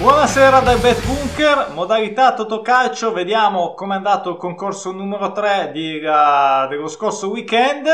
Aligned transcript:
Buonasera 0.00 0.60
dal 0.60 0.78
Bet 0.78 1.04
Bunker, 1.04 1.72
modalità 1.74 2.32
Totocalcio, 2.32 3.12
vediamo 3.12 3.74
com'è 3.74 3.96
andato 3.96 4.30
il 4.30 4.38
concorso 4.38 4.92
numero 4.92 5.30
3 5.30 5.72
di, 5.74 5.96
uh, 6.02 6.66
dello 6.68 6.88
scorso 6.88 7.28
weekend. 7.28 7.86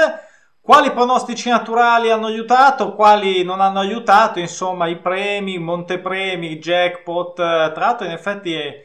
Quali 0.61 0.93
pronostici 0.93 1.49
naturali 1.49 2.13
hanno 2.13 2.27
aiutato, 2.27 2.95
quali 2.95 3.43
non 3.43 3.61
hanno 3.61 3.81
aiutato, 3.81 4.39
insomma 4.39 4.87
i 4.87 4.99
premi, 5.01 5.55
i 5.55 5.59
montepremi, 5.59 6.53
i 6.53 6.59
jackpot. 6.61 7.35
Tra 7.35 7.73
l'altro 7.75 8.07
in 8.07 8.13
effetti 8.13 8.55
è, 8.55 8.85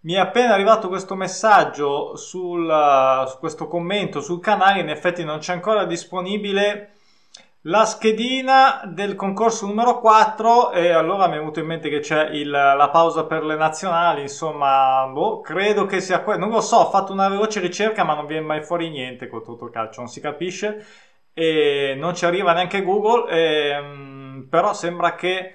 mi 0.00 0.14
è 0.14 0.18
appena 0.18 0.54
arrivato 0.54 0.88
questo 0.88 1.14
messaggio 1.14 2.16
sul, 2.16 2.66
uh, 2.66 3.28
su 3.28 3.38
questo 3.38 3.68
commento 3.68 4.22
sul 4.22 4.40
canale, 4.40 4.80
in 4.80 4.88
effetti 4.88 5.24
non 5.24 5.40
c'è 5.40 5.52
ancora 5.52 5.84
disponibile 5.84 6.91
la 7.66 7.84
schedina 7.84 8.82
del 8.86 9.14
concorso 9.14 9.66
numero 9.66 10.00
4 10.00 10.72
e 10.72 10.90
allora 10.90 11.28
mi 11.28 11.34
è 11.34 11.38
venuto 11.38 11.60
in 11.60 11.66
mente 11.66 11.88
che 11.88 12.00
c'è 12.00 12.30
il, 12.30 12.50
la 12.50 12.88
pausa 12.90 13.24
per 13.24 13.44
le 13.44 13.54
nazionali, 13.54 14.22
insomma, 14.22 15.06
boh, 15.06 15.40
credo 15.40 15.86
che 15.86 16.00
sia 16.00 16.22
quello, 16.22 16.40
non 16.40 16.50
lo 16.50 16.60
so, 16.60 16.78
ho 16.78 16.90
fatto 16.90 17.12
una 17.12 17.28
veloce 17.28 17.60
ricerca 17.60 18.02
ma 18.02 18.14
non 18.14 18.26
viene 18.26 18.44
mai 18.44 18.62
fuori 18.64 18.90
niente 18.90 19.28
con 19.28 19.44
tutto 19.44 19.66
il 19.66 19.70
calcio, 19.70 20.00
non 20.00 20.10
si 20.10 20.20
capisce 20.20 20.84
e 21.32 21.94
non 21.96 22.16
ci 22.16 22.24
arriva 22.24 22.52
neanche 22.52 22.82
Google, 22.82 23.30
e, 23.30 23.68
ehm, 23.68 24.46
però 24.50 24.72
sembra 24.72 25.14
che 25.14 25.54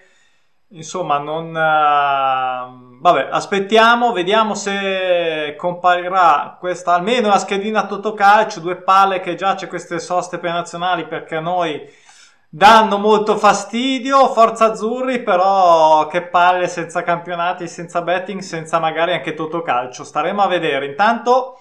insomma 0.69 1.17
non... 1.17 1.47
Uh, 1.53 2.86
vabbè, 2.99 3.29
aspettiamo, 3.31 4.11
vediamo 4.11 4.53
se 4.53 5.55
comparirà 5.57 6.57
questa, 6.59 6.93
almeno 6.93 7.29
la 7.29 7.39
schedina 7.39 7.85
Totocalcio, 7.85 8.59
due 8.59 8.77
palle 8.77 9.19
che 9.19 9.35
già 9.35 9.55
c'è 9.55 9.67
queste 9.67 9.99
soste 9.99 10.37
per 10.39 10.51
nazionali 10.51 11.05
perché 11.05 11.35
a 11.35 11.41
noi 11.41 12.05
danno 12.49 12.97
molto 12.97 13.37
fastidio, 13.37 14.29
Forza 14.29 14.71
Azzurri, 14.71 15.21
però 15.21 16.07
che 16.07 16.23
palle 16.23 16.67
senza 16.67 17.03
campionati, 17.03 17.67
senza 17.67 18.01
betting, 18.01 18.41
senza 18.41 18.79
magari 18.79 19.13
anche 19.13 19.33
Totocalcio, 19.33 20.03
staremo 20.03 20.41
a 20.41 20.47
vedere. 20.47 20.85
Intanto 20.85 21.59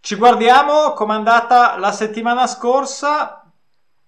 ci 0.00 0.16
guardiamo 0.16 0.92
com'è 0.92 1.14
andata 1.14 1.78
la 1.78 1.92
settimana 1.92 2.46
scorsa. 2.46 3.44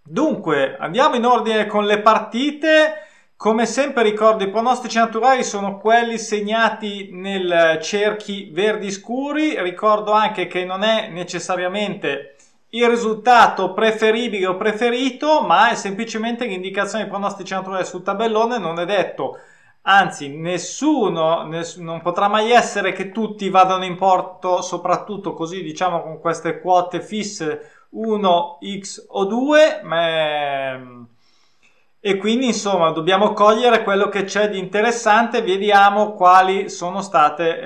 Dunque, 0.02 0.76
andiamo 0.78 1.14
in 1.14 1.24
ordine 1.24 1.66
con 1.66 1.84
le 1.84 2.00
partite. 2.00 3.03
Come 3.44 3.66
sempre 3.66 4.02
ricordo 4.02 4.42
i 4.42 4.48
pronostici 4.48 4.96
naturali 4.96 5.44
sono 5.44 5.76
quelli 5.76 6.16
segnati 6.16 7.10
nel 7.12 7.78
cerchi 7.82 8.48
verdi 8.50 8.90
scuri. 8.90 9.60
Ricordo 9.60 10.12
anche 10.12 10.46
che 10.46 10.64
non 10.64 10.82
è 10.82 11.10
necessariamente 11.10 12.36
il 12.70 12.88
risultato 12.88 13.74
preferibile 13.74 14.46
o 14.46 14.56
preferito, 14.56 15.42
ma 15.42 15.68
è 15.68 15.74
semplicemente 15.74 16.46
l'indicazione 16.46 17.04
di 17.04 17.10
pronostici 17.10 17.52
naturali 17.52 17.84
sul 17.84 18.02
tabellone. 18.02 18.56
Non 18.56 18.78
è 18.78 18.86
detto 18.86 19.36
Anzi, 19.82 20.34
nessuno, 20.34 21.42
ness- 21.42 21.76
non 21.76 22.00
potrà 22.00 22.28
mai 22.28 22.50
essere 22.50 22.92
che 22.92 23.10
tutti 23.10 23.50
vadano 23.50 23.84
in 23.84 23.96
porto, 23.96 24.62
soprattutto 24.62 25.34
così 25.34 25.62
diciamo 25.62 26.00
con 26.00 26.18
queste 26.18 26.60
quote 26.60 27.02
fisse 27.02 27.72
1, 27.90 28.58
X 28.80 29.04
o 29.06 29.26
2, 29.26 29.80
ma... 29.82 31.12
e 32.06 32.18
quindi 32.18 32.44
insomma 32.48 32.90
dobbiamo 32.90 33.32
cogliere 33.32 33.82
quello 33.82 34.10
che 34.10 34.24
c'è 34.24 34.50
di 34.50 34.58
interessante, 34.58 35.40
vediamo 35.40 36.12
quali 36.12 36.68
sono 36.68 37.00
state 37.00 37.60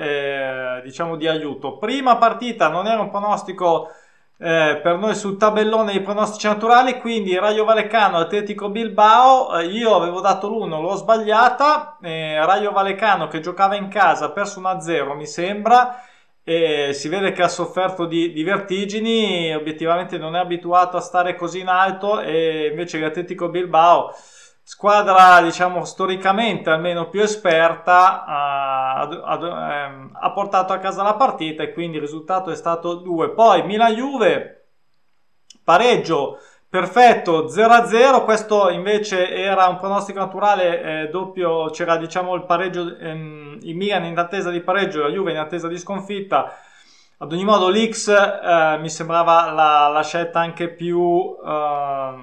eh, 0.77 0.81
diciamo 0.81 1.17
di 1.17 1.27
aiuto. 1.27 1.77
Prima 1.77 2.15
partita 2.15 2.69
non 2.69 2.87
era 2.87 3.01
un 3.01 3.09
pronostico 3.09 3.89
eh, 4.37 4.79
per 4.81 4.97
noi 4.97 5.13
sul 5.15 5.35
tabellone 5.35 5.91
dei 5.91 6.01
pronostici 6.01 6.47
naturali, 6.47 7.01
quindi 7.01 7.37
Raio 7.37 7.65
Valecano, 7.65 8.15
Atletico 8.15 8.69
Bilbao, 8.69 9.57
eh, 9.57 9.65
io 9.65 9.93
avevo 9.93 10.21
dato 10.21 10.47
l'1, 10.47 10.79
l'ho 10.79 10.95
sbagliata, 10.95 11.97
eh, 12.01 12.37
Raio 12.45 12.71
Valecano 12.71 13.27
che 13.27 13.41
giocava 13.41 13.75
in 13.75 13.89
casa 13.89 14.27
ha 14.27 14.31
perso 14.31 14.61
1-0 14.61 15.17
mi 15.17 15.27
sembra, 15.27 16.01
e 16.43 16.93
si 16.93 17.09
vede 17.09 17.31
che 17.31 17.43
ha 17.43 17.47
sofferto 17.47 18.05
di, 18.05 18.31
di, 18.31 18.43
vertigini, 18.43 19.53
obiettivamente 19.53 20.17
non 20.17 20.35
è 20.35 20.39
abituato 20.39 20.97
a 20.97 21.01
stare 21.01 21.35
così 21.35 21.59
in 21.59 21.67
alto 21.67 22.19
e 22.19 22.67
invece 22.71 22.99
l'Atletico 22.99 23.49
Bilbao 23.49 24.13
squadra 24.69 25.41
diciamo 25.41 25.83
storicamente 25.83 26.69
almeno 26.69 27.09
più 27.09 27.21
esperta 27.21 28.23
ha, 28.23 28.99
ha, 28.99 29.85
ehm, 29.85 30.11
ha, 30.13 30.31
portato 30.31 30.73
a 30.73 30.77
casa 30.77 31.01
la 31.01 31.15
partita 31.15 31.63
e 31.63 31.73
quindi 31.73 31.97
il 31.97 32.03
risultato 32.03 32.51
è 32.51 32.55
stato 32.55 32.93
2 32.93 33.31
poi 33.31 33.65
Milan 33.65 33.95
Juve 33.95 34.67
pareggio 35.63 36.37
perfetto 36.69 37.45
0-0 37.45 38.23
questo 38.23 38.69
invece 38.69 39.31
era 39.33 39.67
un 39.67 39.77
pronostico 39.77 40.19
naturale 40.19 41.03
eh, 41.03 41.09
doppio 41.09 41.69
c'era 41.71 41.97
diciamo 41.97 42.35
il 42.35 42.45
pareggio 42.45 42.95
ehm, 42.97 43.59
il 43.61 43.75
Milan 43.75 44.05
in 44.05 44.17
attesa 44.17 44.51
di 44.51 44.61
pareggio 44.61 45.01
la 45.01 45.09
Juve 45.09 45.31
in 45.31 45.37
attesa 45.37 45.67
di 45.67 45.77
sconfitta. 45.77 46.55
Ad 47.21 47.33
ogni 47.33 47.43
modo 47.43 47.67
l'X 47.69 48.07
eh, 48.07 48.77
mi 48.79 48.89
sembrava 48.89 49.51
la, 49.51 49.89
la, 49.89 50.03
scelta 50.03 50.39
anche 50.39 50.69
più 50.69 51.35
eh, 51.45 52.13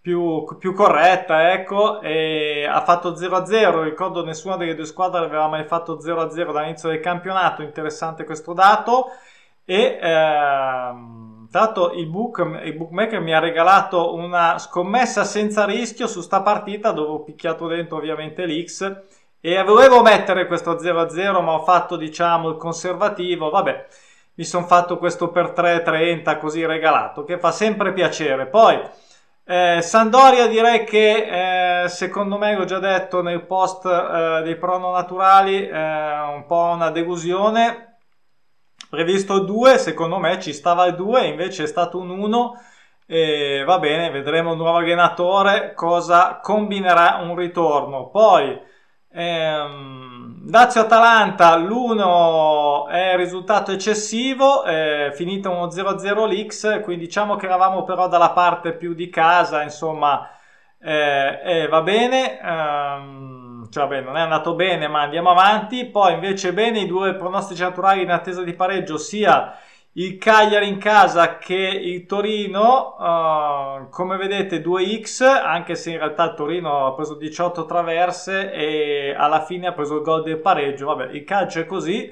più, 0.00 0.56
più 0.58 0.74
corretta, 0.74 1.52
ecco, 1.52 2.00
e 2.00 2.66
ha 2.66 2.80
fatto 2.82 3.12
0-0, 3.12 3.82
ricordo 3.82 4.24
nessuna 4.24 4.56
delle 4.56 4.74
due 4.74 4.86
squadre 4.86 5.24
aveva 5.24 5.46
mai 5.46 5.64
fatto 5.64 5.98
0-0 5.98 6.52
dall'inizio 6.52 6.88
del 6.88 7.00
campionato, 7.00 7.62
interessante 7.62 8.24
questo 8.24 8.54
dato, 8.54 9.10
e 9.64 9.98
ehm, 10.00 11.29
l'altro 11.52 11.92
il, 11.92 12.06
book, 12.06 12.38
il 12.64 12.74
bookmaker 12.74 13.20
mi 13.20 13.34
ha 13.34 13.38
regalato 13.38 14.14
una 14.14 14.58
scommessa 14.58 15.24
senza 15.24 15.64
rischio 15.64 16.06
su 16.06 16.20
sta 16.20 16.42
partita 16.42 16.92
dove 16.92 17.10
ho 17.10 17.22
picchiato 17.22 17.66
dentro 17.66 17.96
ovviamente 17.96 18.46
l'X 18.46 19.02
e 19.40 19.62
volevo 19.62 20.02
mettere 20.02 20.46
questo 20.46 20.74
0-0 20.74 21.42
ma 21.42 21.52
ho 21.52 21.64
fatto 21.64 21.96
diciamo 21.96 22.48
il 22.50 22.56
conservativo, 22.56 23.50
vabbè 23.50 23.86
mi 24.34 24.44
sono 24.44 24.66
fatto 24.66 24.98
questo 24.98 25.30
per 25.30 25.52
3-30 25.56 26.38
così 26.38 26.64
regalato 26.64 27.24
che 27.24 27.38
fa 27.38 27.50
sempre 27.50 27.92
piacere, 27.92 28.46
poi 28.46 28.80
eh, 29.50 29.82
Sandoria 29.82 30.46
direi 30.46 30.84
che 30.84 31.82
eh, 31.82 31.88
secondo 31.88 32.38
me, 32.38 32.54
l'ho 32.54 32.64
già 32.64 32.78
detto 32.78 33.20
nel 33.20 33.44
post 33.46 33.84
eh, 33.84 34.42
dei 34.44 34.54
prono 34.54 34.92
naturali, 34.92 35.66
eh, 35.66 35.72
un 35.72 36.44
po' 36.46 36.70
una 36.72 36.90
delusione. 36.90 37.89
Previsto 38.90 39.36
il 39.36 39.44
2, 39.44 39.78
secondo 39.78 40.18
me 40.18 40.40
ci 40.40 40.52
stava 40.52 40.84
il 40.86 40.96
2, 40.96 41.26
invece 41.26 41.62
è 41.62 41.66
stato 41.66 41.98
un 41.98 42.10
1. 42.10 42.60
E 43.06 43.62
va 43.64 43.78
bene, 43.78 44.10
vedremo 44.10 44.52
il 44.52 44.56
nuovo 44.58 44.78
allenatore 44.78 45.74
cosa 45.74 46.40
combinerà 46.42 47.20
un 47.22 47.36
ritorno. 47.36 48.08
Poi 48.08 48.60
ehm, 49.12 50.50
Lazio-Atalanta, 50.50 51.56
l'1 51.56 52.88
è 52.88 53.16
risultato 53.16 53.70
eccessivo, 53.72 54.64
è 54.64 55.10
finito 55.14 55.50
1-0-0 55.50 56.26
l'X, 56.26 56.82
quindi 56.82 57.04
diciamo 57.06 57.36
che 57.36 57.46
eravamo 57.46 57.84
però 57.84 58.08
dalla 58.08 58.30
parte 58.30 58.72
più 58.74 58.94
di 58.94 59.08
casa, 59.08 59.62
insomma, 59.62 60.28
eh, 60.80 61.40
eh, 61.44 61.68
va 61.68 61.82
bene, 61.82 62.40
ehm, 62.40 63.39
cioè 63.70 63.86
vabbè, 63.86 64.00
non 64.00 64.16
è 64.16 64.20
andato 64.20 64.54
bene, 64.54 64.88
ma 64.88 65.02
andiamo 65.02 65.30
avanti. 65.30 65.86
Poi 65.86 66.14
invece 66.14 66.52
bene 66.52 66.80
i 66.80 66.86
due 66.86 67.14
pronostici 67.14 67.62
naturali 67.62 68.02
in 68.02 68.10
attesa 68.10 68.42
di 68.42 68.52
pareggio, 68.54 68.98
sia 68.98 69.56
il 69.92 70.18
Cagliari 70.18 70.68
in 70.68 70.78
casa 70.78 71.38
che 71.38 71.54
il 71.54 72.06
Torino, 72.06 72.96
uh, 72.98 73.88
come 73.88 74.16
vedete 74.16 74.60
2x, 74.60 75.24
anche 75.24 75.74
se 75.74 75.90
in 75.92 75.98
realtà 75.98 76.24
il 76.24 76.34
Torino 76.34 76.86
ha 76.86 76.94
preso 76.94 77.14
18 77.14 77.64
traverse 77.66 78.52
e 78.52 79.14
alla 79.16 79.44
fine 79.44 79.68
ha 79.68 79.72
preso 79.72 79.96
il 79.96 80.02
gol 80.02 80.22
del 80.22 80.38
pareggio. 80.40 80.86
Vabbè, 80.86 81.12
il 81.12 81.24
calcio 81.24 81.60
è 81.60 81.66
così. 81.66 82.08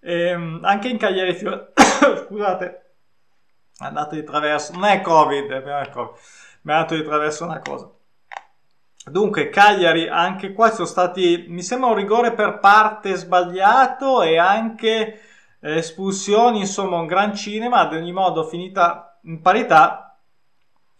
E, 0.00 0.34
um, 0.34 0.60
anche 0.62 0.88
in 0.88 0.98
Cagliari, 0.98 1.34
scusate, 2.26 2.66
è 3.78 3.84
andato 3.84 4.14
di 4.14 4.24
traverso, 4.24 4.72
non 4.72 4.84
è 4.84 5.00
Covid, 5.00 5.48
mi 5.48 6.72
è 6.72 6.74
andato 6.74 6.94
di 6.94 7.04
traverso 7.04 7.44
una 7.44 7.60
cosa. 7.60 7.88
Dunque, 9.10 9.48
Cagliari, 9.48 10.08
anche 10.08 10.52
qua 10.52 10.70
sono 10.70 10.86
stati, 10.86 11.46
mi 11.48 11.62
sembra 11.62 11.90
un 11.90 11.96
rigore 11.96 12.32
per 12.32 12.58
parte 12.58 13.14
sbagliato 13.14 14.22
e 14.22 14.38
anche 14.38 15.20
espulsioni, 15.60 16.60
insomma 16.60 16.98
un 16.98 17.06
gran 17.06 17.34
cinema, 17.34 17.78
ad 17.78 17.94
ogni 17.94 18.12
modo 18.12 18.44
finita 18.44 19.18
in 19.22 19.40
parità. 19.40 20.16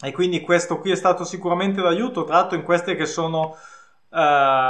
E 0.01 0.13
quindi 0.13 0.41
questo 0.41 0.79
qui 0.79 0.93
è 0.93 0.97
stato 0.97 1.25
sicuramente 1.25 1.83
d'aiuto, 1.83 2.25
tra 2.25 2.37
l'altro 2.37 2.57
in 2.57 2.63
queste 2.63 2.95
che 2.95 3.07
sono 3.07 3.57
uh, 4.11 4.17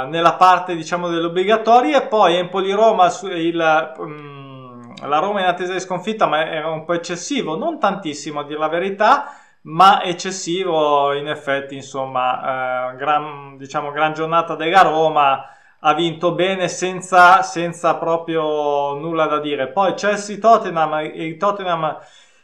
nella 0.07 0.33
parte 0.37 0.75
diciamo 0.75 1.07
delle 1.07 1.27
obbligatorie, 1.27 2.07
poi 2.07 2.35
Empoli-Roma, 2.35 3.11
il, 3.35 3.93
um, 3.97 4.93
la 5.07 5.19
Roma 5.19 5.41
in 5.41 5.45
attesa 5.45 5.73
di 5.73 5.79
sconfitta 5.79 6.25
ma 6.25 6.49
era 6.49 6.69
un 6.69 6.83
po' 6.83 6.93
eccessivo, 6.93 7.55
non 7.55 7.79
tantissimo 7.79 8.39
a 8.39 8.43
dire 8.43 8.57
la 8.57 8.69
verità, 8.69 9.31
ma 9.63 10.03
eccessivo 10.03 11.13
in 11.13 11.27
effetti, 11.27 11.75
insomma, 11.75 12.91
uh, 12.91 12.95
gran, 12.95 13.57
diciamo 13.57 13.91
gran 13.91 14.13
giornata 14.13 14.55
della 14.55 14.81
Roma, 14.81 15.45
ha 15.81 15.93
vinto 15.93 16.33
bene 16.33 16.67
senza, 16.67 17.41
senza 17.41 17.95
proprio 17.95 18.95
nulla 18.95 19.25
da 19.27 19.39
dire. 19.39 19.67
Poi 19.69 19.93
Chelsea-Tottenham, 19.93 21.11
il 21.13 21.37
Tottenham 21.37 21.97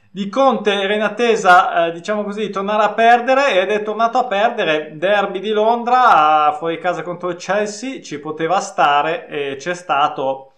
di 0.10 0.30
Conte 0.30 0.72
era 0.72 0.94
in 0.94 1.02
attesa, 1.02 1.88
eh, 1.88 1.92
diciamo 1.92 2.24
così, 2.24 2.42
di 2.46 2.50
tornare 2.50 2.84
a 2.84 2.94
perdere 2.94 3.60
ed 3.60 3.70
è 3.70 3.84
tornato 3.84 4.18
a 4.18 4.26
perdere. 4.28 4.98
Derby 4.98 5.40
di 5.40 5.50
Londra, 5.50 6.56
fuori 6.58 6.80
casa 6.80 7.02
contro 7.02 7.30
il 7.30 7.36
Chelsea, 7.36 8.02
ci 8.02 8.20
poteva 8.20 8.62
stare 8.62 9.28
e 9.28 9.56
c'è 9.58 9.74
stato. 9.74 10.52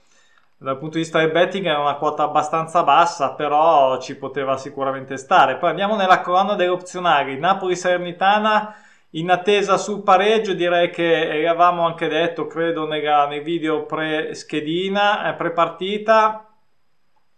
Dal 0.59 0.80
punto 0.80 0.95
di 0.95 1.04
vista 1.04 1.19
del 1.19 1.31
betting 1.31 1.68
è 1.68 1.77
una 1.77 1.98
quota 1.98 2.24
abbastanza 2.24 2.81
bassa, 2.83 3.33
però 3.33 4.00
ci 4.00 4.18
poteva 4.18 4.57
sicuramente 4.57 5.15
stare. 5.18 5.57
Poi 5.57 5.69
andiamo 5.69 5.95
nella 5.95 6.21
colonna 6.21 6.56
degli 6.56 6.69
opzionari. 6.69 7.38
Napoli-Salernitana 7.38 8.75
in 9.12 9.30
attesa 9.30 9.77
sul 9.77 10.01
pareggio, 10.01 10.54
direi 10.54 10.89
che 10.89 11.42
eravamo 11.42 11.86
anche 11.86 12.07
detto, 12.07 12.48
credo, 12.48 12.88
nella, 12.88 13.27
nei 13.27 13.42
video 13.42 13.86
pre-schedina, 13.86 15.30
eh, 15.30 15.36
pre-partita. 15.36 16.48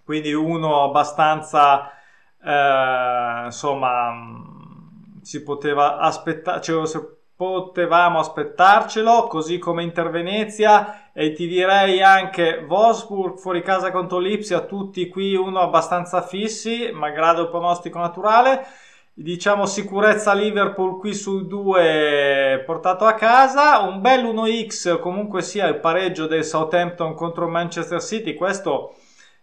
Quindi 0.06 0.34
uno 0.34 0.84
abbastanza 0.84 1.92
eh, 2.42 3.42
insomma 3.46 4.14
si 5.22 5.44
poteva 5.44 5.98
aspettare 5.98 6.62
cioè, 6.62 6.88
potevamo 7.40 8.20
aspettarcelo 8.20 9.28
così 9.28 9.60
come 9.60 9.84
Inter 9.84 10.10
Venezia 10.10 11.10
e 11.14 11.32
ti 11.32 11.48
direi 11.48 12.02
anche 12.02 12.66
Wolfsburg 12.68 13.38
fuori 13.38 13.62
casa 13.62 13.92
contro 13.92 14.18
Lipsia 14.20 14.66
tutti 14.66 15.08
qui 15.08 15.36
uno 15.36 15.62
abbastanza 15.62 16.22
fissi 16.22 16.92
malgrado 16.92 17.44
il 17.44 17.48
pronostico 17.48 17.98
naturale. 17.98 18.66
Diciamo 19.14 19.66
sicurezza 19.66 20.34
Liverpool 20.34 21.00
qui 21.00 21.14
sul 21.14 21.48
2 21.48 22.64
portato 22.66 23.06
a 23.06 23.14
casa. 23.14 23.80
Un 23.80 24.02
bel 24.02 24.26
1x 24.26 25.00
comunque 25.00 25.42
sia 25.42 25.66
il 25.68 25.80
pareggio 25.80 26.28
del 26.28 26.44
Southampton 26.44 27.14
contro 27.14 27.48
Manchester 27.48 28.02
City. 28.02 28.34
Questo 28.34 28.96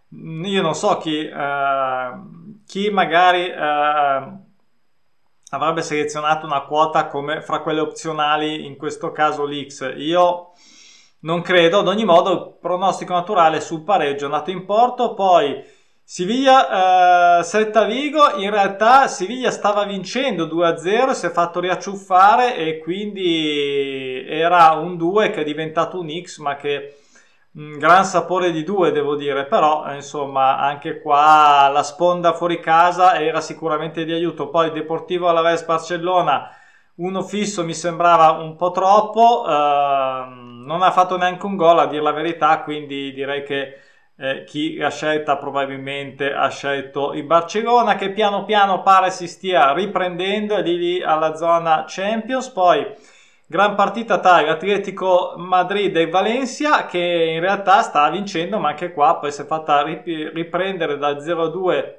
io 0.09 0.61
non 0.61 0.75
so 0.75 0.99
chi 0.99 1.25
eh, 1.25 2.11
chi 2.63 2.91
magari 2.91 3.47
eh, 3.47 4.45
avrebbe 5.49 5.81
selezionato 5.81 6.45
una 6.45 6.61
quota 6.61 7.07
come 7.07 7.41
fra 7.41 7.61
quelle 7.61 7.79
opzionali, 7.79 8.65
in 8.65 8.75
questo 8.77 9.11
caso 9.11 9.45
l'X. 9.45 9.93
Io 9.97 10.51
non 11.21 11.41
credo, 11.41 11.79
ad 11.79 11.87
ogni 11.87 12.05
modo 12.05 12.31
il 12.31 12.57
pronostico 12.59 13.13
naturale 13.13 13.61
sul 13.61 13.83
pareggio 13.83 14.23
è 14.23 14.25
andato 14.25 14.51
in 14.51 14.65
porto, 14.65 15.13
poi 15.13 15.63
Siviglia 16.09 17.39
eh, 17.39 17.43
Celta 17.43 17.83
Vigo, 17.83 18.37
in 18.37 18.49
realtà 18.49 19.07
Siviglia 19.07 19.51
stava 19.51 19.83
vincendo 19.83 20.45
2-0, 20.45 21.11
si 21.11 21.25
è 21.25 21.31
fatto 21.31 21.59
riacciuffare 21.59 22.55
e 22.55 22.77
quindi 22.79 24.25
era 24.25 24.71
un 24.71 24.95
2 24.95 25.31
che 25.31 25.41
è 25.41 25.43
diventato 25.43 25.99
un 25.99 26.09
X, 26.21 26.37
ma 26.37 26.55
che 26.55 26.95
gran 27.77 28.05
sapore 28.05 28.51
di 28.51 28.63
due 28.63 28.91
devo 28.91 29.15
dire 29.15 29.45
però 29.45 29.91
insomma 29.93 30.59
anche 30.59 31.01
qua 31.01 31.69
la 31.73 31.81
sponda 31.81 32.33
fuori 32.33 32.59
casa 32.59 33.19
era 33.19 33.41
sicuramente 33.41 34.05
di 34.05 34.13
aiuto. 34.13 34.49
Poi 34.49 34.71
Deportivo 34.71 35.27
Alaves 35.27 35.65
Barcellona 35.65 36.49
uno 36.95 37.21
fisso 37.23 37.63
mi 37.63 37.73
sembrava 37.73 38.31
un 38.31 38.55
po' 38.55 38.71
troppo 38.71 39.45
eh, 39.47 39.51
non 39.51 40.81
ha 40.81 40.91
fatto 40.91 41.17
neanche 41.17 41.45
un 41.45 41.55
gol 41.55 41.79
a 41.79 41.87
dire 41.87 42.01
la 42.01 42.11
verità 42.11 42.61
quindi 42.61 43.11
direi 43.13 43.43
che 43.43 43.79
eh, 44.19 44.43
chi 44.45 44.81
ha 44.81 44.89
scelta 44.89 45.37
probabilmente 45.37 46.33
ha 46.33 46.49
scelto 46.49 47.13
il 47.13 47.23
Barcellona 47.23 47.95
che 47.95 48.11
piano 48.11 48.45
piano 48.45 48.81
pare 48.81 49.11
si 49.11 49.27
stia 49.27 49.73
riprendendo 49.73 50.55
è 50.55 50.61
lì, 50.63 50.77
lì 50.77 51.03
alla 51.03 51.35
zona 51.35 51.85
Champions. 51.87 52.49
Poi 52.49 52.85
Gran 53.49 53.75
partita 53.75 54.19
tra 54.19 54.41
l'Atletico 54.41 55.35
Madrid 55.37 55.95
e 55.95 56.09
Valencia 56.09 56.85
che 56.85 57.31
in 57.33 57.39
realtà 57.39 57.81
sta 57.81 58.09
vincendo, 58.09 58.59
ma 58.59 58.69
anche 58.69 58.91
qua 58.91 59.15
poi 59.15 59.31
si 59.31 59.41
è 59.41 59.45
fatta 59.45 59.83
riprendere 59.83 60.97
dal 60.97 61.17
0-2 61.17 61.95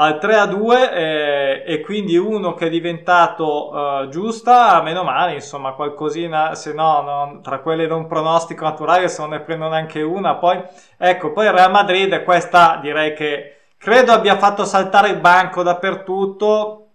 al 0.00 0.18
3-2 0.20 0.92
eh, 0.92 1.62
e 1.66 1.80
quindi 1.80 2.16
uno 2.16 2.54
che 2.54 2.66
è 2.66 2.70
diventato 2.70 4.04
eh, 4.04 4.08
giusta, 4.08 4.80
meno 4.80 5.02
male, 5.02 5.34
insomma, 5.34 5.72
qualcosina, 5.72 6.54
se 6.54 6.72
no, 6.72 7.02
non, 7.02 7.42
tra 7.42 7.58
quelle 7.58 7.86
non 7.86 8.06
pronostico 8.06 8.64
naturale, 8.64 9.08
se 9.08 9.20
non 9.20 9.30
ne 9.30 9.40
prendo 9.40 9.68
neanche 9.68 10.00
una, 10.00 10.36
poi 10.36 10.62
ecco, 10.96 11.32
poi 11.32 11.50
Real 11.50 11.70
Madrid, 11.70 12.22
questa 12.22 12.78
direi 12.80 13.12
che 13.14 13.56
credo 13.76 14.12
abbia 14.12 14.38
fatto 14.38 14.64
saltare 14.64 15.08
il 15.08 15.18
banco 15.18 15.62
dappertutto 15.64 16.87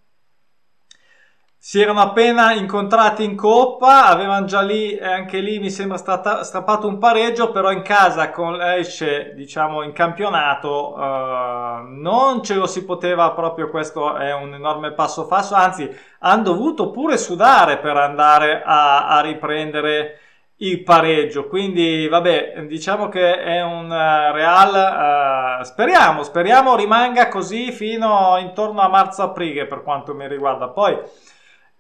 si 1.65 1.79
erano 1.79 2.01
appena 2.01 2.51
incontrati 2.51 3.23
in 3.23 3.37
coppa, 3.37 4.07
avevano 4.07 4.45
già 4.45 4.59
lì, 4.59 4.99
anche 4.99 5.39
lì 5.39 5.59
mi 5.59 5.69
sembra 5.69 5.95
stata, 5.95 6.43
strappato 6.43 6.89
un 6.89 6.97
pareggio, 6.97 7.51
però 7.51 7.71
in 7.71 7.83
casa 7.83 8.31
con 8.31 8.61
esce, 8.61 9.31
diciamo, 9.33 9.81
in 9.81 9.93
campionato 9.93 10.93
uh, 10.93 11.85
non 11.87 12.43
ce 12.43 12.55
lo 12.55 12.65
si 12.65 12.83
poteva 12.83 13.31
proprio, 13.31 13.69
questo 13.69 14.17
è 14.17 14.33
un 14.33 14.53
enorme 14.53 14.91
passo 14.91 15.23
falso, 15.23 15.55
anzi 15.55 15.89
hanno 16.19 16.43
dovuto 16.43 16.91
pure 16.91 17.17
sudare 17.17 17.77
per 17.77 17.95
andare 17.95 18.61
a, 18.61 19.07
a 19.07 19.21
riprendere 19.21 20.19
il 20.57 20.83
pareggio, 20.83 21.47
quindi 21.47 22.09
vabbè, 22.09 22.65
diciamo 22.67 23.07
che 23.07 23.41
è 23.41 23.61
un 23.63 23.85
uh, 23.89 24.33
Real, 24.33 25.59
uh, 25.61 25.63
speriamo, 25.63 26.23
speriamo 26.23 26.75
rimanga 26.75 27.29
così 27.29 27.71
fino 27.71 28.35
intorno 28.37 28.81
a 28.81 28.89
marzo-aprile 28.89 29.65
per 29.65 29.81
quanto 29.81 30.13
mi 30.13 30.27
riguarda, 30.27 30.67
poi 30.67 30.99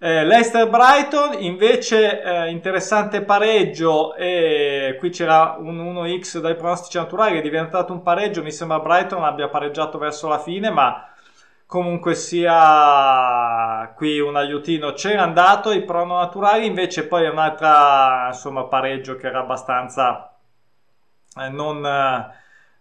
eh, 0.03 0.25
Leicester 0.25 0.67
Brighton 0.67 1.41
invece 1.41 2.21
eh, 2.21 2.49
interessante 2.49 3.21
pareggio 3.21 4.15
e 4.15 4.97
qui 4.99 5.09
c'era 5.11 5.55
un 5.57 5.77
1x 5.77 6.39
dai 6.39 6.57
pronostici 6.57 6.97
naturali 6.97 7.31
che 7.31 7.39
è 7.39 7.41
diventato 7.41 7.93
un 7.93 8.01
pareggio 8.01 8.43
mi 8.43 8.51
sembra 8.51 8.81
Brighton 8.81 9.23
abbia 9.23 9.47
pareggiato 9.47 9.97
verso 9.97 10.27
la 10.27 10.39
fine 10.39 10.69
ma 10.71 11.07
comunque 11.65 12.15
sia 12.15 13.93
qui 13.95 14.19
un 14.19 14.35
aiutino 14.35 14.91
c'era 14.91 15.23
andato 15.23 15.71
i 15.71 15.85
prono 15.85 16.17
naturali 16.17 16.65
invece 16.65 17.07
poi 17.07 17.29
un'altra 17.29 18.25
insomma 18.27 18.65
pareggio 18.65 19.15
che 19.15 19.27
era 19.27 19.39
abbastanza 19.39 20.35
eh, 21.39 21.47
non 21.47 21.81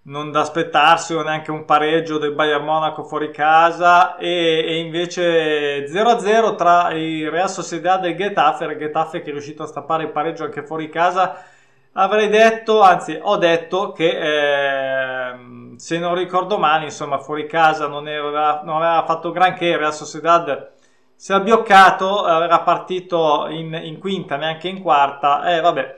non 0.04 0.32
da 0.32 0.40
aspettarsi 0.40 1.14
o 1.14 1.22
neanche 1.22 1.52
un 1.52 1.64
pareggio 1.64 2.18
del 2.18 2.32
Bayern 2.32 2.64
Monaco 2.64 3.04
fuori 3.04 3.30
casa 3.30 4.16
e, 4.16 4.64
e 4.66 4.78
invece 4.78 5.86
0-0 5.86 6.56
tra 6.56 6.92
il 6.92 7.30
Real 7.30 7.48
Sociedad 7.48 8.04
e 8.04 8.10
il 8.10 8.16
Getafe, 8.16 8.64
il 8.64 8.78
Getafe 8.78 9.20
che 9.20 9.28
è 9.28 9.32
riuscito 9.32 9.62
a 9.62 9.66
stappare 9.66 10.04
il 10.04 10.10
pareggio 10.10 10.44
anche 10.44 10.64
fuori 10.64 10.88
casa. 10.88 11.44
Avrei 11.92 12.28
detto, 12.28 12.80
anzi 12.80 13.16
ho 13.20 13.36
detto 13.36 13.92
che 13.92 14.08
eh, 14.08 15.74
se 15.76 15.98
non 15.98 16.14
ricordo 16.14 16.58
male 16.58 16.84
insomma 16.86 17.18
fuori 17.18 17.46
casa 17.46 17.86
non, 17.86 18.08
era, 18.08 18.62
non 18.64 18.76
aveva 18.76 19.04
fatto 19.06 19.30
granché 19.30 19.66
il 19.66 19.78
Real 19.78 19.94
Sociedad. 19.94 20.70
Si 21.14 21.30
è 21.30 21.36
abbioccato, 21.36 22.26
era 22.26 22.60
partito 22.62 23.46
in, 23.48 23.72
in 23.84 24.00
quinta 24.00 24.36
neanche 24.36 24.66
in 24.68 24.82
quarta. 24.82 25.44
E 25.44 25.56
eh, 25.56 25.60
vabbè 25.60 25.96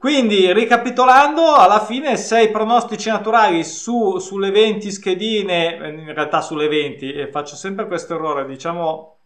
quindi, 0.00 0.50
ricapitolando, 0.54 1.56
alla 1.56 1.84
fine 1.84 2.16
6 2.16 2.50
pronostici 2.50 3.10
naturali 3.10 3.62
su, 3.62 4.16
sulle 4.16 4.50
20 4.50 4.90
schedine, 4.90 5.76
in 5.90 6.14
realtà 6.14 6.40
sulle 6.40 6.68
20, 6.68 7.12
e 7.12 7.30
faccio 7.30 7.54
sempre 7.54 7.86
questo 7.86 8.14
errore, 8.14 8.46
diciamo 8.46 9.18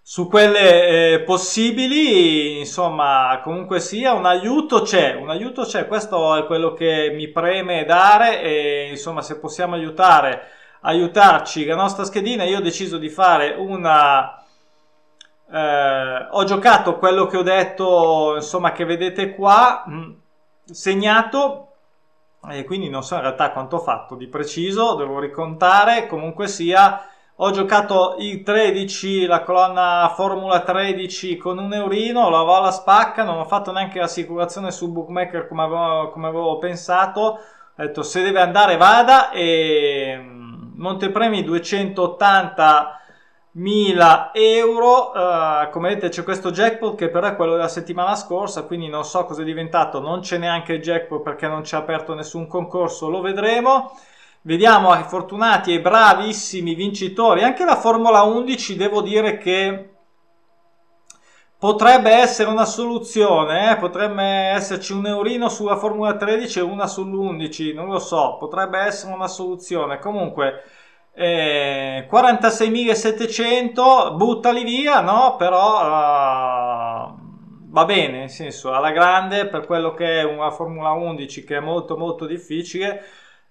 su 0.00 0.28
quelle 0.28 1.12
eh, 1.12 1.20
possibili, 1.24 2.60
insomma, 2.60 3.38
comunque 3.44 3.80
sia, 3.80 4.14
un 4.14 4.24
aiuto 4.24 4.80
c'è, 4.80 5.16
un 5.16 5.28
aiuto 5.28 5.64
c'è, 5.64 5.86
questo 5.86 6.34
è 6.34 6.46
quello 6.46 6.72
che 6.72 7.12
mi 7.14 7.28
preme 7.28 7.84
dare 7.84 8.40
e 8.40 8.88
insomma, 8.88 9.20
se 9.20 9.38
possiamo 9.38 9.74
aiutare, 9.74 10.40
aiutarci 10.80 11.66
la 11.66 11.74
nostra 11.74 12.04
schedina, 12.04 12.44
io 12.44 12.56
ho 12.56 12.62
deciso 12.62 12.96
di 12.96 13.10
fare 13.10 13.54
una 13.58 14.37
eh, 15.50 16.26
ho 16.30 16.44
giocato 16.44 16.98
quello 16.98 17.26
che 17.26 17.38
ho 17.38 17.42
detto, 17.42 18.34
insomma, 18.36 18.72
che 18.72 18.84
vedete 18.84 19.34
qua, 19.34 19.84
mh, 19.86 19.94
mm, 19.94 20.10
segnato, 20.64 21.64
e 22.50 22.64
quindi 22.64 22.88
non 22.88 23.02
so 23.02 23.14
in 23.14 23.22
realtà 23.22 23.50
quanto 23.52 23.76
ho 23.76 23.80
fatto 23.80 24.14
di 24.14 24.26
preciso, 24.28 24.94
devo 24.94 25.18
ricontare, 25.18 26.06
comunque 26.06 26.48
sia, 26.48 27.02
ho 27.36 27.50
giocato 27.50 28.16
il 28.18 28.42
13, 28.42 29.26
la 29.26 29.42
colonna 29.42 30.12
Formula 30.14 30.60
13 30.60 31.36
con 31.36 31.58
un 31.58 31.72
eurino, 31.72 32.28
la 32.30 32.40
alla 32.40 32.70
spacca, 32.70 33.24
non 33.24 33.38
ho 33.38 33.44
fatto 33.44 33.72
neanche 33.72 34.00
l'assicurazione 34.00 34.70
sul 34.70 34.90
bookmaker 34.90 35.48
come 35.48 35.62
avevo, 35.62 36.10
come 36.10 36.28
avevo 36.28 36.58
pensato, 36.58 37.20
ho 37.20 37.40
detto 37.76 38.02
se 38.02 38.22
deve 38.22 38.40
andare 38.40 38.76
vada 38.76 39.30
e 39.30 40.16
mm, 40.18 40.72
Montepremi 40.76 41.44
280 41.44 43.00
1000 43.58 44.30
euro. 44.32 45.10
Uh, 45.10 45.70
come 45.70 45.88
vedete 45.88 46.08
c'è 46.08 46.22
questo 46.22 46.50
jackpot 46.50 46.96
che 46.96 47.08
però 47.08 47.26
è 47.26 47.36
quello 47.36 47.52
della 47.52 47.68
settimana 47.68 48.14
scorsa, 48.14 48.62
quindi 48.62 48.88
non 48.88 49.04
so 49.04 49.24
cosa 49.24 49.42
è 49.42 49.44
diventato, 49.44 50.00
non 50.00 50.20
c'è 50.20 50.38
neanche 50.38 50.74
il 50.74 50.82
jackpot 50.82 51.22
perché 51.22 51.48
non 51.48 51.62
c'è 51.62 51.76
aperto 51.76 52.14
nessun 52.14 52.46
concorso, 52.46 53.08
lo 53.08 53.20
vedremo. 53.20 53.96
Vediamo 54.42 54.90
ai 54.90 55.02
fortunati 55.02 55.74
e 55.74 55.80
bravissimi 55.80 56.74
vincitori. 56.74 57.42
Anche 57.42 57.64
la 57.64 57.76
Formula 57.76 58.22
11 58.22 58.76
devo 58.76 59.02
dire 59.02 59.36
che 59.36 59.90
potrebbe 61.58 62.10
essere 62.10 62.48
una 62.48 62.64
soluzione, 62.64 63.72
eh? 63.72 63.76
potrebbe 63.76 64.22
esserci 64.22 64.92
un 64.92 65.06
eurino 65.06 65.48
sulla 65.48 65.76
Formula 65.76 66.16
13 66.16 66.60
e 66.60 66.62
una 66.62 66.84
sull'11, 66.84 67.74
non 67.74 67.88
lo 67.88 67.98
so, 67.98 68.36
potrebbe 68.38 68.78
essere 68.78 69.12
una 69.12 69.26
soluzione. 69.26 69.98
Comunque 69.98 70.62
eh, 71.18 72.06
46.700 72.08 74.14
buttali 74.14 74.62
via, 74.62 75.00
no? 75.00 75.34
Però 75.36 75.80
uh, 75.80 77.12
va 77.70 77.84
bene, 77.84 78.18
nel 78.18 78.30
senso, 78.30 78.72
alla 78.72 78.92
grande 78.92 79.46
per 79.46 79.66
quello 79.66 79.94
che 79.94 80.20
è 80.20 80.22
una 80.22 80.52
Formula 80.52 80.92
11 80.92 81.42
che 81.42 81.56
è 81.56 81.60
molto 81.60 81.96
molto 81.96 82.24
difficile. 82.24 83.02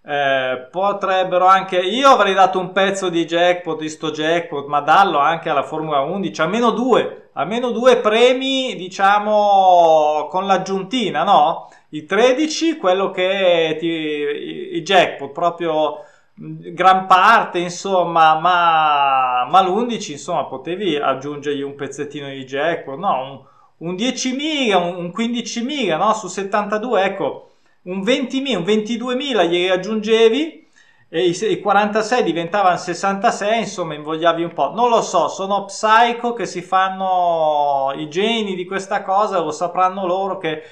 Eh, 0.01 0.69
potrebbero 0.71 1.45
anche 1.47 1.79
io 1.79 2.07
avrei 2.07 2.33
dato 2.33 2.59
un 2.59 2.71
pezzo 2.71 3.09
di 3.09 3.25
jackpot 3.25 3.77
di 3.77 3.89
sto 3.89 4.11
jackpot 4.11 4.65
ma 4.67 4.79
dallo 4.79 5.17
anche 5.17 5.49
alla 5.49 5.63
Formula 5.63 5.99
11 5.99 6.41
almeno 6.41 6.71
due 6.71 7.31
almeno 7.33 7.71
due 7.71 7.97
premi 7.97 8.73
diciamo 8.77 10.27
con 10.29 10.45
l'aggiuntina 10.45 11.23
no 11.23 11.67
i 11.89 12.05
13 12.05 12.77
quello 12.77 13.11
che 13.11 13.75
ti, 13.79 13.87
i, 13.87 14.77
i 14.77 14.81
jackpot 14.81 15.33
proprio 15.33 16.06
gran 16.39 17.07
parte 17.07 17.59
insomma 17.59 18.39
ma, 18.39 19.47
ma 19.49 19.61
l'11 19.61 20.11
insomma 20.11 20.45
potevi 20.45 20.95
aggiungergli 20.95 21.61
un 21.61 21.75
pezzettino 21.75 22.29
di 22.29 22.45
jackpot 22.45 22.97
no 22.97 23.21
un 23.21 23.55
un 23.77 23.93
10.000, 23.95 24.75
un 24.75 25.11
15.000 25.15 25.97
no? 25.97 26.13
su 26.13 26.27
72, 26.27 27.03
ecco, 27.03 27.51
un 27.83 28.01
20.000, 28.01 28.55
un 28.55 28.63
22.000 28.63 29.47
gli 29.47 29.67
aggiungevi 29.67 30.65
e 31.09 31.25
i 31.27 31.59
46 31.61 32.23
diventavano 32.23 32.75
66, 32.75 33.59
insomma 33.59 33.93
invogliavi 33.93 34.43
un 34.43 34.53
po'. 34.53 34.71
Non 34.73 34.89
lo 34.89 35.01
so, 35.01 35.27
sono 35.29 35.65
psycho 35.65 36.33
che 36.33 36.45
si 36.45 36.61
fanno 36.61 37.93
i 37.95 38.09
geni 38.09 38.55
di 38.55 38.65
questa 38.65 39.03
cosa, 39.03 39.39
lo 39.39 39.51
sapranno 39.51 40.05
loro 40.05 40.37
che 40.37 40.63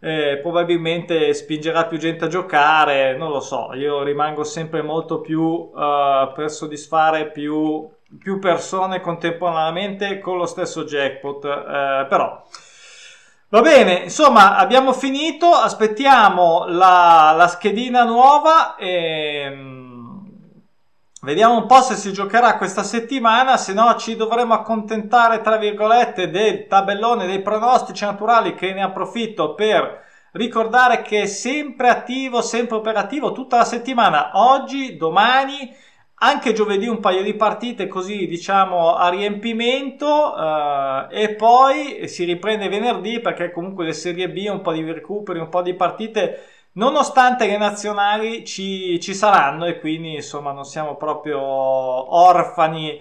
eh, 0.00 0.38
probabilmente 0.40 1.32
spingerà 1.34 1.86
più 1.86 1.98
gente 1.98 2.24
a 2.24 2.28
giocare, 2.28 3.16
non 3.16 3.30
lo 3.30 3.40
so, 3.40 3.72
io 3.74 4.02
rimango 4.02 4.44
sempre 4.44 4.82
molto 4.82 5.20
più 5.20 5.42
uh, 5.42 6.32
per 6.34 6.50
soddisfare 6.50 7.30
più 7.30 7.88
più 8.18 8.38
persone 8.38 9.00
contemporaneamente 9.00 10.18
con 10.18 10.36
lo 10.36 10.46
stesso 10.46 10.84
jackpot, 10.84 11.44
eh, 11.44 12.06
però 12.08 12.42
va 13.48 13.60
bene, 13.60 14.00
insomma 14.04 14.56
abbiamo 14.56 14.92
finito, 14.92 15.46
aspettiamo 15.46 16.64
la, 16.66 17.32
la 17.36 17.46
schedina 17.46 18.04
nuova 18.04 18.74
e 18.76 19.48
mm, 19.48 19.89
vediamo 21.22 21.56
un 21.56 21.66
po' 21.66 21.80
se 21.82 21.94
si 21.96 22.12
giocherà 22.12 22.56
questa 22.56 22.82
settimana, 22.82 23.56
se 23.56 23.72
no 23.72 23.94
ci 23.96 24.16
dovremo 24.16 24.54
accontentare 24.54 25.40
tra 25.40 25.56
virgolette 25.56 26.30
del 26.30 26.66
tabellone 26.66 27.26
dei 27.26 27.42
pronostici 27.42 28.04
naturali 28.04 28.54
che 28.54 28.72
ne 28.72 28.82
approfitto 28.82 29.54
per 29.54 30.08
ricordare 30.32 31.02
che 31.02 31.22
è 31.22 31.26
sempre 31.26 31.88
attivo, 31.88 32.40
sempre 32.40 32.76
operativo 32.76 33.32
tutta 33.32 33.56
la 33.58 33.64
settimana, 33.64 34.30
oggi, 34.34 34.96
domani 34.96 35.74
anche 36.22 36.52
giovedì 36.52 36.86
un 36.86 37.00
paio 37.00 37.22
di 37.22 37.34
partite 37.34 37.88
così 37.88 38.26
diciamo 38.26 38.94
a 38.94 39.08
riempimento 39.08 40.36
eh, 40.36 41.06
e 41.22 41.34
poi 41.34 42.08
si 42.08 42.24
riprende 42.24 42.68
venerdì 42.68 43.20
perché 43.20 43.50
comunque 43.50 43.86
le 43.86 43.94
serie 43.94 44.28
B 44.28 44.46
un 44.50 44.60
po' 44.60 44.72
di 44.72 44.82
recuperi, 44.82 45.38
un 45.38 45.48
po' 45.48 45.62
di 45.62 45.74
partite 45.74 46.59
nonostante 46.72 47.46
le 47.46 47.56
nazionali 47.56 48.44
ci, 48.44 48.98
ci 49.00 49.14
saranno 49.14 49.66
e 49.66 49.78
quindi 49.78 50.14
insomma 50.14 50.52
non 50.52 50.64
siamo 50.64 50.96
proprio 50.96 51.40
orfani 51.40 52.98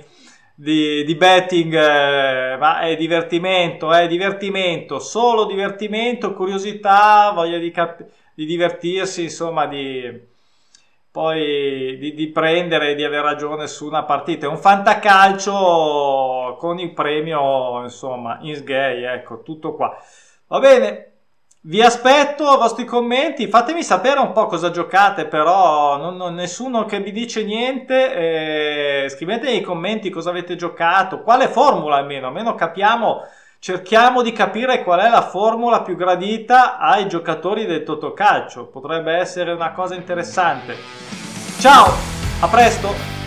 di, 0.56 1.04
di 1.06 1.16
betting 1.16 1.74
eh, 1.74 2.58
ma 2.58 2.82
è 2.82 2.96
divertimento, 2.98 3.94
è 3.94 4.08
divertimento, 4.08 5.00
solo 5.00 5.46
divertimento, 5.46 6.34
curiosità, 6.34 7.32
voglia 7.34 7.58
di, 7.58 7.72
cap- 7.72 8.06
di 8.34 8.46
divertirsi 8.46 9.24
insomma 9.24 9.66
di 9.68 10.28
poi 11.12 11.98
di, 11.98 12.14
di 12.14 12.28
prendere 12.28 12.92
e 12.92 12.96
di 12.96 13.04
aver 13.04 13.24
ragione 13.24 13.68
su 13.68 13.86
una 13.86 14.04
partita. 14.04 14.46
È 14.46 14.50
un 14.50 14.58
fantacalcio 14.58 16.56
con 16.60 16.80
il 16.80 16.94
premio, 16.94 17.82
insomma, 17.84 18.38
in 18.42 18.56
sgay, 18.56 19.04
ecco, 19.04 19.42
tutto 19.42 19.74
qua. 19.76 19.96
Va 20.48 20.60
bene, 20.60 21.19
vi 21.62 21.82
aspetto 21.82 22.54
i 22.54 22.58
vostri 22.58 22.86
commenti, 22.86 23.48
fatemi 23.48 23.84
sapere 23.84 24.20
un 24.20 24.32
po' 24.32 24.46
cosa 24.46 24.72
giocate, 24.72 25.26
però 25.26 25.98
non, 25.98 26.16
non, 26.16 26.34
nessuno 26.34 26.86
che 26.86 27.00
vi 27.02 27.12
dice 27.12 27.44
niente, 27.44 29.04
eh, 29.04 29.10
scrivete 29.10 29.46
nei 29.46 29.62
commenti 29.62 30.10
cosa 30.10 30.30
avete 30.30 30.56
giocato, 30.56 31.22
quale 31.22 31.48
formula 31.48 31.98
almeno, 31.98 32.28
almeno 32.28 32.56
capiamo 32.56 33.24
cerchiamo 33.60 34.22
di 34.22 34.32
capire 34.32 34.84
qual 34.84 35.02
è 35.02 35.10
la 35.10 35.22
formula 35.22 35.82
più 35.82 35.96
gradita 35.96 36.78
ai 36.78 37.08
giocatori 37.08 37.66
del 37.66 37.84
Totocalcio. 37.84 38.68
Potrebbe 38.68 39.14
essere 39.14 39.52
una 39.52 39.74
cosa 39.74 39.96
interessante. 39.96 40.76
Ciao, 41.60 41.92
a 42.40 42.48
presto! 42.48 43.19